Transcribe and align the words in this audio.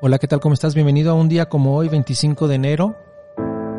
Hola, 0.00 0.18
¿qué 0.18 0.28
tal? 0.28 0.38
¿Cómo 0.40 0.54
estás? 0.54 0.74
Bienvenido 0.74 1.10
a 1.10 1.14
un 1.14 1.28
día 1.28 1.48
como 1.48 1.74
hoy, 1.74 1.88
25 1.88 2.46
de 2.46 2.54
enero. 2.54 2.96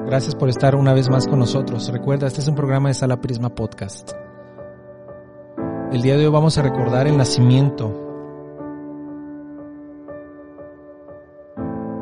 Gracias 0.05 0.35
por 0.35 0.49
estar 0.49 0.75
una 0.75 0.93
vez 0.93 1.09
más 1.09 1.27
con 1.27 1.39
nosotros. 1.39 1.87
Recuerda, 1.91 2.27
este 2.27 2.41
es 2.41 2.47
un 2.47 2.55
programa 2.55 2.89
de 2.89 2.95
Sala 2.95 3.21
Prisma 3.21 3.53
Podcast. 3.53 4.11
El 5.91 6.01
día 6.01 6.17
de 6.17 6.25
hoy 6.25 6.31
vamos 6.31 6.57
a 6.57 6.61
recordar 6.61 7.07
el 7.07 7.15
nacimiento 7.15 7.93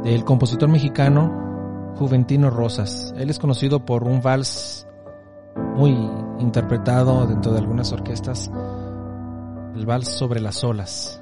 del 0.04 0.24
compositor 0.24 0.70
mexicano 0.70 1.94
Juventino 1.98 2.50
Rosas. 2.50 3.14
Él 3.18 3.30
es 3.30 3.40
conocido 3.40 3.86
por 3.86 4.04
un 4.04 4.22
vals 4.22 4.88
muy 5.76 6.10
interpretado 6.40 7.26
dentro 7.26 7.52
de 7.52 7.60
algunas 7.60 7.92
orquestas, 7.92 8.52
el 9.76 9.86
vals 9.86 10.08
sobre 10.08 10.40
las 10.40 10.64
olas. 10.64 11.22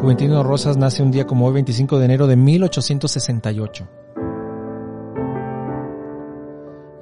Juventino 0.00 0.42
Rosas 0.42 0.76
nace 0.76 1.02
un 1.02 1.10
día 1.10 1.26
como 1.26 1.46
hoy, 1.46 1.54
25 1.54 1.98
de 1.98 2.04
enero 2.04 2.26
de 2.26 2.36
1868. 2.36 3.88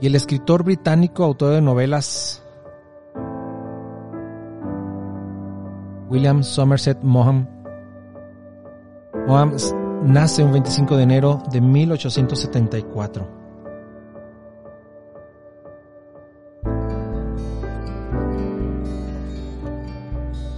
Y 0.01 0.07
el 0.07 0.15
escritor 0.15 0.65
británico, 0.65 1.25
autor 1.25 1.55
de 1.55 1.63
novelas, 1.63 2.45
William 6.09 6.43
Somerset 6.43 7.03
Maugham, 7.03 7.49
nace 10.05 10.45
un 10.45 10.53
25 10.53 10.97
de 10.97 11.03
enero 11.03 11.43
de 11.51 11.61
1874. 11.61 13.42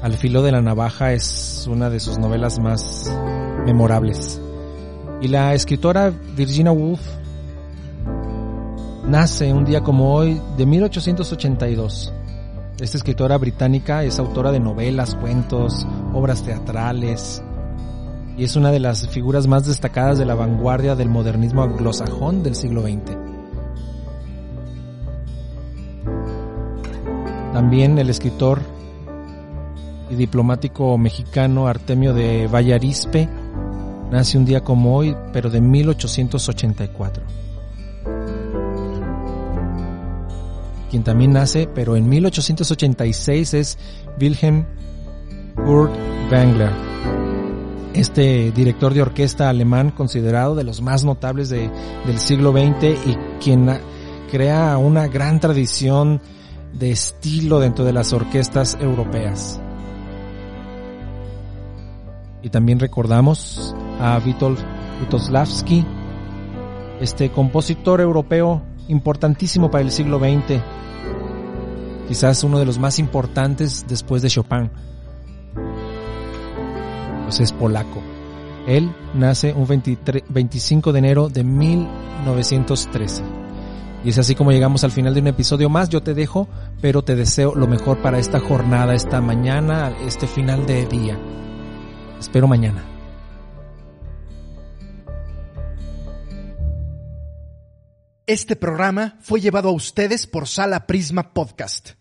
Al 0.04 0.18
filo 0.18 0.42
de 0.42 0.52
la 0.52 0.60
navaja 0.60 1.14
es 1.14 1.66
una 1.66 1.88
de 1.88 1.98
sus 1.98 2.18
novelas 2.18 2.58
más 2.58 3.10
memorables. 3.64 4.38
Y 5.22 5.28
la 5.28 5.54
escritora 5.54 6.12
Virginia 6.36 6.72
Woolf 6.72 7.00
nace 9.06 9.50
un 9.50 9.64
día 9.64 9.80
como 9.80 10.14
hoy 10.14 10.38
de 10.58 10.66
1882. 10.66 12.12
Esta 12.78 12.98
escritora 12.98 13.38
británica 13.38 14.04
es 14.04 14.18
autora 14.18 14.52
de 14.52 14.60
novelas, 14.60 15.14
cuentos, 15.14 15.86
obras 16.12 16.42
teatrales 16.42 17.42
y 18.36 18.44
es 18.44 18.56
una 18.56 18.72
de 18.72 18.80
las 18.80 19.08
figuras 19.08 19.46
más 19.46 19.64
destacadas 19.64 20.18
de 20.18 20.26
la 20.26 20.34
vanguardia 20.34 20.96
del 20.96 21.08
modernismo 21.08 21.62
anglosajón 21.62 22.42
del 22.42 22.56
siglo 22.56 22.82
XX. 22.82 23.16
También 27.54 27.96
el 27.96 28.10
escritor 28.10 28.73
y 30.10 30.14
diplomático 30.14 30.96
mexicano 30.98 31.66
Artemio 31.66 32.14
de 32.14 32.46
Vallarispe 32.46 33.28
nace 34.10 34.38
un 34.38 34.44
día 34.44 34.62
como 34.62 34.96
hoy, 34.96 35.16
pero 35.32 35.50
de 35.50 35.60
1884. 35.60 37.24
Quien 40.90 41.02
también 41.02 41.32
nace, 41.32 41.68
pero 41.74 41.96
en 41.96 42.08
1886 42.08 43.54
es 43.54 43.78
Wilhelm 44.20 44.66
Kurt 45.56 45.92
Wengler, 46.30 46.70
este 47.94 48.52
director 48.52 48.94
de 48.94 49.02
orquesta 49.02 49.48
alemán 49.48 49.90
considerado 49.90 50.54
de 50.54 50.64
los 50.64 50.82
más 50.82 51.04
notables 51.04 51.48
del 51.48 51.70
siglo 52.18 52.52
XX 52.52 53.06
y 53.06 53.16
quien 53.42 53.68
crea 54.30 54.76
una 54.78 55.06
gran 55.08 55.40
tradición 55.40 56.20
de 56.72 56.90
estilo 56.90 57.60
dentro 57.60 57.84
de 57.84 57.92
las 57.92 58.12
orquestas 58.12 58.76
europeas. 58.80 59.60
Y 62.44 62.50
también 62.50 62.78
recordamos 62.78 63.74
a 63.98 64.20
Witold 64.24 64.58
Lutoslavski, 65.00 65.84
este 67.00 67.32
compositor 67.32 68.02
europeo 68.02 68.62
importantísimo 68.88 69.70
para 69.70 69.82
el 69.82 69.90
siglo 69.90 70.18
XX, 70.18 70.60
quizás 72.06 72.44
uno 72.44 72.58
de 72.58 72.66
los 72.66 72.78
más 72.78 72.98
importantes 72.98 73.86
después 73.88 74.20
de 74.20 74.28
Chopin. 74.28 74.70
Pues 77.24 77.40
es 77.40 77.50
polaco. 77.52 78.02
Él 78.66 78.94
nace 79.14 79.54
un 79.54 79.66
25 80.28 80.92
de 80.92 80.98
enero 80.98 81.30
de 81.30 81.44
1913. 81.44 83.22
Y 84.04 84.10
es 84.10 84.18
así 84.18 84.34
como 84.34 84.52
llegamos 84.52 84.84
al 84.84 84.90
final 84.90 85.14
de 85.14 85.20
un 85.20 85.28
episodio 85.28 85.70
más. 85.70 85.88
Yo 85.88 86.02
te 86.02 86.12
dejo, 86.12 86.46
pero 86.82 87.00
te 87.00 87.16
deseo 87.16 87.54
lo 87.54 87.66
mejor 87.66 88.02
para 88.02 88.18
esta 88.18 88.38
jornada, 88.38 88.94
esta 88.94 89.22
mañana, 89.22 89.94
este 90.06 90.26
final 90.26 90.66
de 90.66 90.84
día. 90.84 91.18
Espero 92.24 92.48
mañana. 92.48 92.82
Este 98.26 98.56
programa 98.56 99.18
fue 99.20 99.42
llevado 99.42 99.68
a 99.68 99.72
ustedes 99.72 100.26
por 100.26 100.48
Sala 100.48 100.86
Prisma 100.86 101.34
Podcast. 101.34 101.96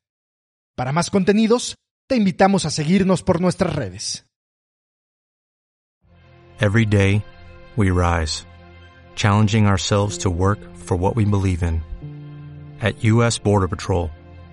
Para 0.78 0.94
más 0.94 1.10
contenidos, 1.10 1.76
te 2.08 2.16
invitamos 2.16 2.66
a 2.66 2.70
seguirnos 2.70 3.22
por 3.22 3.42
nuestras 3.42 3.76
redes. 3.76 4.26
Every 6.62 6.86
day, 6.86 7.22
we 7.76 7.92
rise, 7.92 8.46
challenging 9.16 9.68
ourselves 9.68 10.18
to 10.20 10.30
work 10.30 10.60
for 10.74 10.96
what 10.98 11.18
we 11.18 11.26
believe 11.26 11.64
in. 11.64 11.84
At 12.82 13.04
U.S. 13.04 13.38
Border 13.38 13.68
Patrol, 13.68 14.10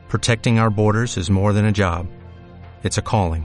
protecting 0.09 0.59
our 0.59 0.71
borders 0.71 1.17
is 1.17 1.31
more 1.31 1.53
than 1.53 1.65
a 1.65 1.73
job, 1.73 2.09
it's 2.83 2.99
a 2.99 3.03
calling. 3.03 3.45